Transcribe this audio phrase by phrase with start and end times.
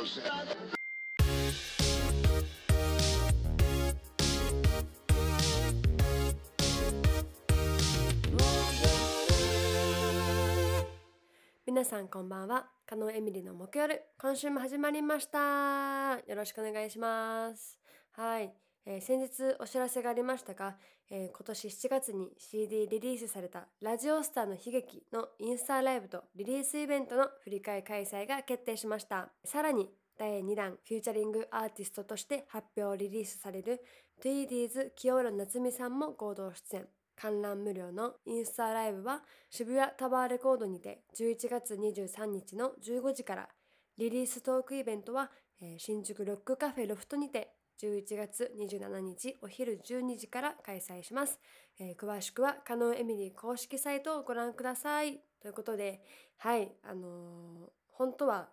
[0.00, 0.80] no sense.
[11.66, 12.66] 皆さんこんばんは。
[12.84, 14.00] 加納エミリの木曜日。
[14.18, 16.18] 今週も始まりました。
[16.26, 17.78] よろしくお願いします。
[18.12, 18.52] はい、
[18.86, 20.76] えー先日お知らせがありましたが、
[21.10, 29.28] えー今年7月に CD リリースされたラジオスターの悲劇のインスタライブとリリースイベントの振り替え開催が決定しました。
[29.44, 33.82] さらに第2弾フューチャリングアーティストとして発表リリースされる
[34.22, 36.86] 2D's 清浦夏美さんも合同出演。
[37.16, 43.48] 観覧無料のインスタライブは渋谷タワーレコードにて11月23日の15時から。
[43.98, 47.52] リリーストークイベントは、えー新宿ロックカフェロフトにて
[47.82, 51.38] 11月27日お昼12時から開催します、
[51.78, 55.20] えー詳しくはカノンエミリー公式サイトをご覧ください。
[55.40, 56.02] ということで
[56.36, 58.48] はいあのー本当は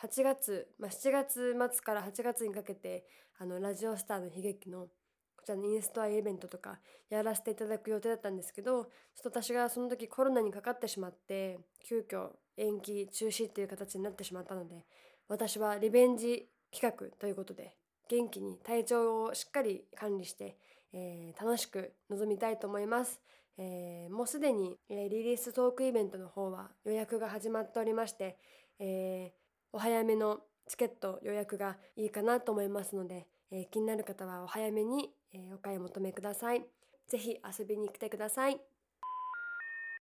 [0.00, 3.06] 8月、まあ、7月末から8月にかけて
[3.38, 4.88] あのラジオスターの悲劇の
[5.36, 14.84] こちらのインストアイベントとかやらせていただく予定だったんですけどちょっと私がその時コロナにかかってしまって急遽延期中止っていう形になってしまったので
[15.28, 17.74] 私はリベンジ企画ということで
[18.08, 20.56] 元気に体調をしっかり管理して、
[20.92, 23.20] えー楽しく臨みたいと思います。
[23.58, 28.36] えーもうすでに、えーリリーストークイベントの方は予約が始まっておりまして、
[28.78, 36.64] えーお早めのチケット予約がいいかなと思いますので、えー気になる方はお早めに、えーお買い求めください。
[37.08, 38.60] ぜひ遊びに来てください。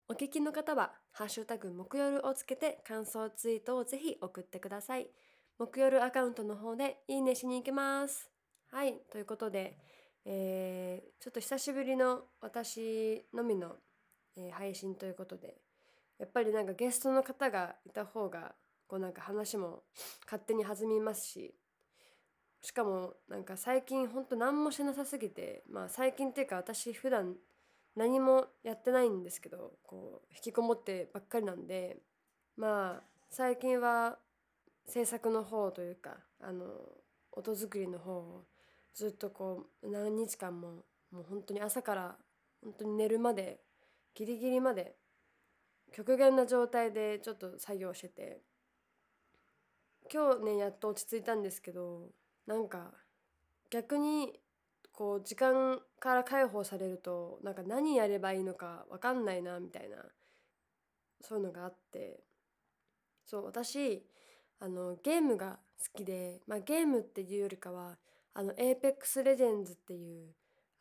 [0.08, 5.10] お聞きの方は、ハッシュタグ木夜をつけて感想ツイートをぜひ送ってください。
[5.58, 8.30] 木夜アカウントの方でいいねしに行きます。
[8.70, 9.78] はい、ということで、
[10.26, 13.76] えーちょっと久しぶりの私のみの、
[14.36, 15.56] えー配信ということで、
[16.18, 18.54] やっぱりなんかゲストの方がいた方が、
[18.86, 19.84] こうなんか話も
[20.26, 21.54] 勝手に弾みますし、
[22.60, 27.34] しかもなんか最近ほんと何もしなさすぎて、まあ最近っていうか私普段
[27.96, 31.96] 何もやってないんですけど、こう引きこもってばっかりなんで、
[32.58, 34.18] まあ最近は
[34.88, 36.64] 制作の方というかあの
[37.32, 38.44] 音作りの方を
[38.94, 42.16] ずっとこう何日間ももう本当に朝から
[42.62, 43.60] 本当に寝るまで
[44.14, 44.96] ギリギリまで
[45.92, 48.40] 極限な状態でちょっと作業してて
[50.12, 52.10] 今日ねやっと落ち着いたんですけど
[52.46, 52.92] なんか
[53.70, 54.40] 逆に
[54.92, 59.96] こう時間から解放されるとなんか何やればいいのか分かんないなみたいな
[61.20, 62.20] そういうのがあって
[63.26, 64.06] そう私
[64.60, 67.96] あのゲームが好きで、まあ、ゲームっていうよりかは
[68.34, 70.28] あの Apex Legends っていう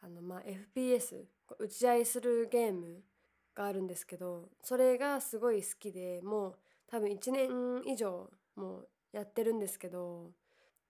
[0.01, 0.41] あの、まあ、
[0.77, 1.23] FPS
[1.59, 3.01] 打ち合いするゲーム
[3.55, 6.55] があるんですけどそれがすごい好きでもう
[6.87, 7.49] 多分1年
[7.85, 10.31] 以上もうやってるんですけど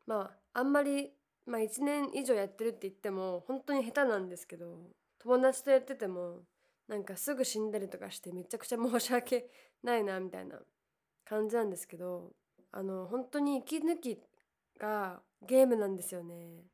[0.08, 1.12] まああんまり、
[1.46, 4.78] まあ、1年以上やってるって言っても本当に下手なんですけど
[5.20, 6.40] 友達とやってても
[6.88, 9.50] なんかすぐ死んだりとかしてめちゃくちゃ申し訳
[9.84, 10.58] ないなみたいな
[11.28, 12.32] 感じなんですけど
[12.76, 14.20] あの本当に息抜き
[14.78, 16.66] がゲームなんですよね。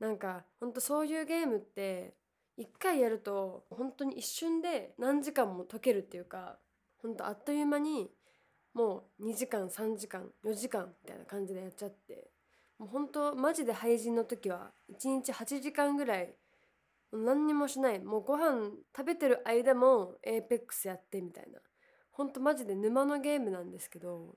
[0.00, 2.14] なんか本当そういうゲームって
[2.56, 6.58] 一回やると本当に一瞬で何時間も解けるっていうか
[7.02, 8.10] 本当あっという間に
[8.72, 12.30] もう2時間3時間4時間みたいな感じでやっちゃって
[12.78, 16.34] もう本当マジで廃人の時は1日8時間ぐらい
[17.12, 21.60] 何にもしないもうご飯食べてる間もエーペックスやってみたいな
[22.10, 24.36] 本当マジで沼のゲームなんですけど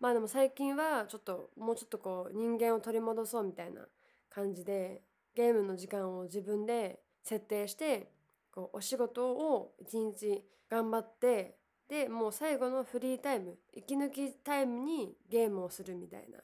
[0.00, 3.82] まあでも最近はちょっともうちょっとこう人間を取り戻そうみたいな
[4.30, 5.02] 感じで
[5.36, 8.10] ゲームの時間を自分で設定して
[8.50, 11.56] こうお仕事を一日頑張って
[11.88, 16.38] でもう最後のフリータイム息抜きタイムにゲームをするみたいな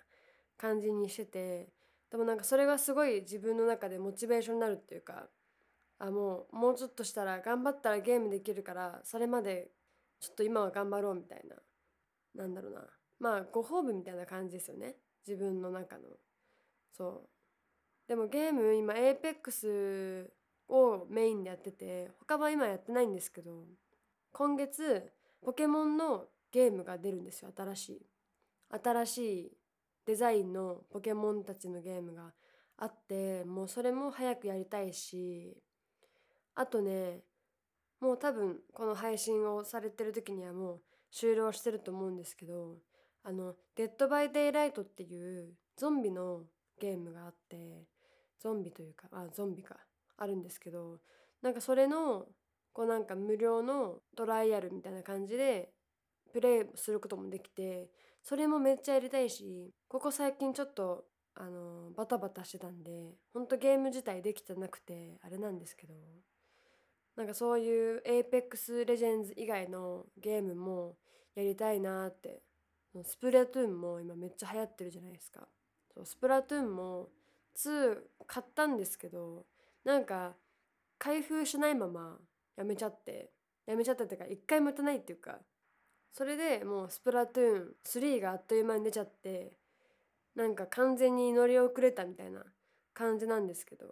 [0.59, 1.69] 感じにしてて
[2.11, 5.29] でもなんかそれがすごい自分の中でモチベーションになるっていうか
[5.99, 9.71] あもうもうちょっとしたら頑張ったらゲームできるからそれまで
[10.21, 11.57] ちょっと今は頑張ろうみたいな
[12.35, 12.83] なんだろうな。
[13.19, 14.97] まあご褒美みたいな感じですよね。
[15.27, 16.05] 自分の中の。
[16.93, 17.29] そう。
[18.09, 20.29] でもゲーム今 APEX
[20.69, 23.65] をメインでやってて他は今やってないんですけど
[24.33, 25.13] 今月
[25.45, 28.07] ポケモンのゲームが出るんですよ新しい。
[28.71, 29.53] 新しい
[30.07, 32.33] デザインのポケモンたちのゲームが
[32.79, 35.57] あってもうそれも早くやりたいし
[36.55, 37.21] あとね
[38.01, 40.81] もう多分この配信をされてる時にはもう
[41.11, 42.77] 終了してると思うんですけど
[43.27, 46.45] あの「デッド・バイ・デイ・ライト」っていうゾンビの
[46.79, 47.87] ゲームがあって
[48.39, 49.77] ゾンビというかあゾンビか。
[50.17, 50.99] あるんですけど
[51.43, 52.27] なんかそれの
[52.73, 55.73] こうなんか無料のトライアルみたいな感じで
[56.33, 57.91] プレイすることもできて
[58.23, 65.95] それもめっちゃやりたいしここ最近ちょっとあのバタバタしてたんでほんとゲーム自体できてなくてあれなんですけど
[67.15, 70.97] なんかそういう APEX レジェンズ以外のゲームも
[71.35, 72.43] やりたいなって
[73.05, 75.47] スプラトゥーンも今めっちゃ流行ってるじゃないですか。
[75.95, 77.09] そうスプラトゥーンも
[77.57, 79.47] 2買ったんですけど
[79.85, 80.35] なんか
[80.99, 82.19] 開封しないまま
[82.57, 83.31] やめちゃって
[83.67, 85.39] やめちゃったっていうか一回もやってないっていうか
[86.13, 89.53] それでもうスプラトゥーン3があっという間に出ちゃって
[90.35, 92.45] なんか完全に乗り遅れたみたいな
[92.95, 93.87] 感じなんですけど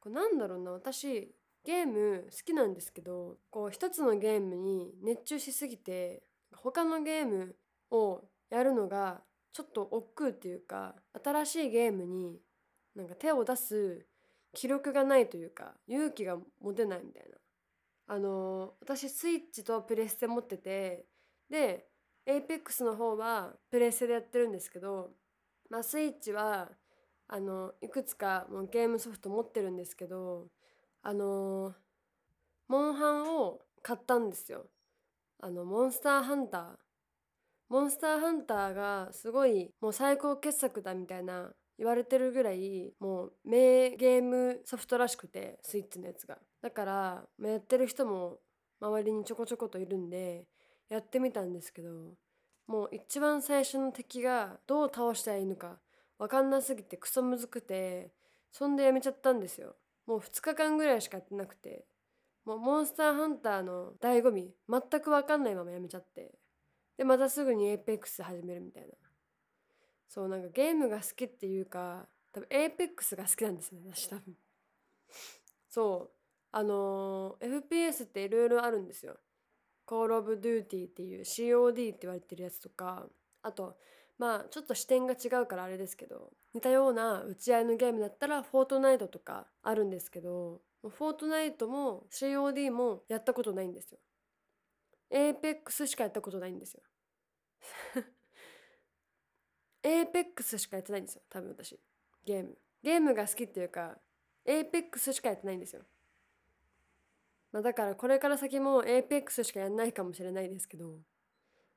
[0.00, 1.34] これなんだろうな私
[1.64, 6.22] ゲーム好きなんですけどこう一つのゲームに熱中しすぎて
[6.52, 7.56] 他のゲーム
[7.90, 8.22] を
[8.64, 9.22] るのが
[9.52, 12.40] ちょっと億劫っていうか新しいゲームに
[12.96, 14.06] なんか手を出す
[14.52, 17.36] 気力がないというか勇気が持てないみたいな。
[18.06, 21.06] あのー私スイッチとプレステ持ってて
[21.48, 21.86] で
[22.26, 25.10] APEX の方はプレステでやってるんですけど
[25.70, 26.70] まあスイッチは
[27.28, 30.48] あのいくつかもうゲームソフト持ってるんですけど
[31.02, 31.74] あの
[32.68, 34.66] モンハンを買ったんですよ。
[35.40, 36.83] あのモンスターハンター
[37.68, 46.38] モンスターハンターがすごいもう最高傑作だみたいな言われてるぐらいもう名ゲームソフトらしくてスイッチのやつが。
[46.62, 48.38] だからやってる人も
[48.80, 50.46] 周りにちょこちょこといるんで
[50.88, 52.14] やってみたんですけど
[52.66, 55.78] もう一番最初の敵がどう倒したらいいのか
[56.18, 58.12] 分かんなすぎてクソむずくて
[58.52, 59.74] そんでやめちゃったんですよ。
[60.06, 61.86] もう2日間ぐらいしかやってなくて
[62.44, 66.32] もうモンスターハンターの醍醐味全く分かんないままやめちゃって。
[66.96, 68.94] でまたすぐに APEX 始めるみたいな。
[70.08, 74.36] そうなんかゲームが好きっていうか多分 APEX が好きなんですよね私多分。
[75.68, 76.16] そう。
[76.52, 79.16] あのー FPS っていろいろあるんですよ。
[79.86, 83.06] Call of Duty っていう COD って言われてるやつとか。
[83.42, 83.76] あと
[84.18, 93.98] まあちょっと視点が違うからあれですけど似たような打ち合いのゲームだったらフォートナイトとかあるんですけどフォートナイトも COD もやったことないんですよ。
[95.14, 96.82] APEX しかやったことないんですよ。
[99.84, 101.78] APEX しかやってないんですよ多分私。
[102.24, 102.58] ゲーム。
[102.82, 103.96] ゲームが好きっていうか
[104.44, 105.82] APEX しかやってないんですよ。
[107.52, 110.98] まあだからこれから先も APEX しかやんないかもしれないですけど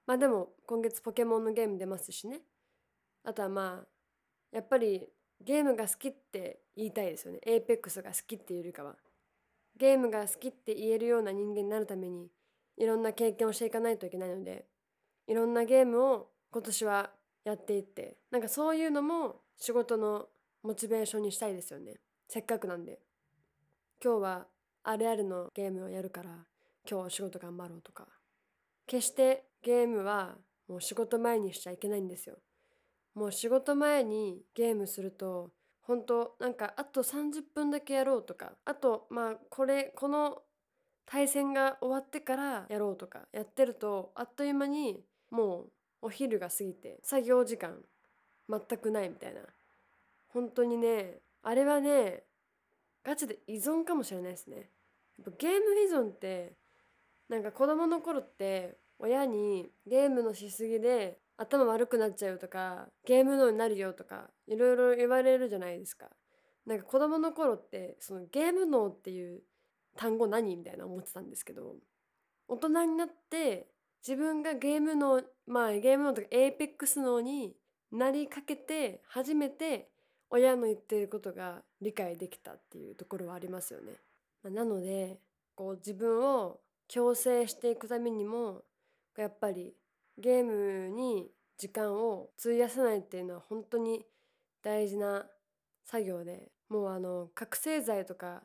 [0.07, 2.42] まあでも今月ポケモンのゲーム出ますしね。
[3.24, 3.88] あとはまあ
[4.51, 5.07] やっぱり
[5.42, 7.39] ゲームが好きって言いたいですよね。
[7.45, 8.95] APEX が好きっていうよりかは。
[9.75, 12.31] ゲームが好きって言えるような人間になるために
[12.77, 14.65] いろんな経験をしていかないといけないので
[15.27, 17.09] いろんなゲームを今年は
[17.44, 20.27] やっていってなんかそういうのも仕事の
[20.63, 21.95] モチベーションにしたいですよね。
[22.27, 23.00] せっかくなんで。
[24.03, 24.47] 今日は
[24.83, 26.29] あるあるのゲームをやるから
[26.89, 28.07] 今日は仕事頑張ろうとか。
[28.85, 30.35] 決してゲームは
[30.68, 32.38] もう仕事前にしちゃいけないんですよ。
[33.15, 35.51] もう仕事前にゲームすると
[35.81, 38.53] 本当なんかあと30分だけやろうとか。
[38.65, 40.41] あとまあこれこの
[41.07, 45.00] 対戦が終わってからやろうとかやってるとあっという間に
[45.31, 45.71] もう
[46.04, 47.77] お昼が過ぎて作業時間
[48.50, 49.42] 全くないみたいな。
[50.27, 52.24] 本当にねあれはね
[53.04, 54.69] ガチで依存かもしれないですね。
[55.18, 56.54] やっぱゲーム依存って
[57.30, 66.08] なんか子供の頃って親にゲームのしすぎで頭悪くなっちゃうとかゲーム脳になるよとかいろいろ言われるじゃないですか。
[66.65, 69.41] なんか子供の頃ってそのゲーム脳っていう
[69.98, 70.56] 単語何？
[70.56, 71.75] みたいな思ってたんですけど
[72.48, 73.68] 大人になって
[74.08, 77.56] 自分がゲーム脳まあゲーム脳とか APEX 脳に
[77.92, 79.89] なりかけて初めて
[80.30, 83.94] 親の言ってることが理解できたっていうところはありますよね。
[84.44, 85.20] まあなので
[85.56, 88.63] こう自分を強制していくためにも
[89.18, 89.74] やっぱり
[90.18, 94.06] ゲームに時間を費やさないっていうのは本当に
[94.62, 95.25] 大事な
[95.86, 98.44] 作業でもうあの覚醒剤とか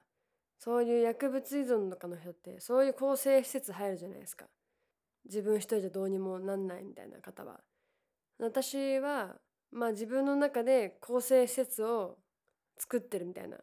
[0.62, 4.44] そういう薬物依存とかの人ってそういう更生施設入るじゃないですか。
[5.24, 7.58] 自分一人じゃどうにもなんないみたいな方は。
[8.38, 9.34] 私は
[9.72, 12.16] まあ自分の中で更生施設を
[12.78, 13.56] 作ってるみたいな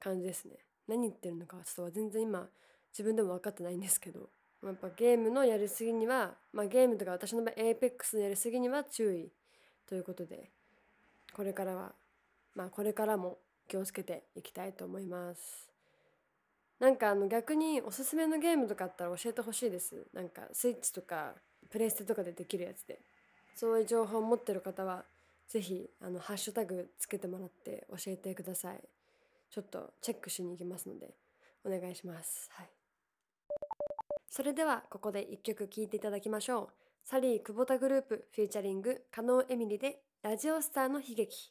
[0.00, 0.54] 感じですね。
[0.86, 2.48] 何言ってるのかはちょっと全然今
[2.92, 4.30] 自分でも分かってないんですけど。
[4.64, 9.30] やっぱゲームのやりすぎには、まあ、ゲームとか私の場合 APEX のやりすぎには注意
[9.86, 10.50] ということで。
[11.34, 11.92] これからは
[12.54, 13.36] まあこれからも
[13.68, 15.67] 気をつけていきたいと思います。
[16.80, 20.06] なんかあの逆におすすめのゲームとかあったら教えてほしいです。
[20.12, 21.34] なんかスイッチとか
[21.70, 23.00] プレイステとかでできるやつで。
[23.54, 25.04] そういう情報を持ってる方は
[25.48, 28.80] ぜひあのハッシュタグつけてもらって教えてください。
[29.50, 31.10] ちょっとチェックしに行きますので
[31.64, 32.48] お願いします。
[32.52, 32.68] はい。
[34.30, 36.68] それではここで一曲聴いていただきましょう。
[37.02, 41.50] サリー久保田グループフューチャリング加納エミリでラジオスターの悲劇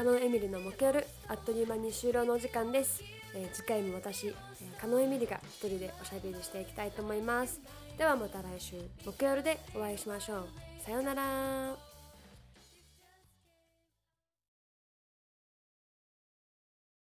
[0.00, 3.02] カノンエミリの木曜日あっという間に終了のお時間です、
[3.34, 7.60] えー次回も私、えー加納エミリが一人でおしゃべりしていきたいと思います。
[7.98, 10.46] ではまた来週木曜日でお会いしましょう。
[10.82, 11.89] さようなら。